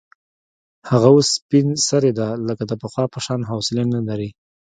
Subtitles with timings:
[0.89, 4.29] هغه اوس سپین سرې ده، لکه د پخوا په شان حوصله نه لري.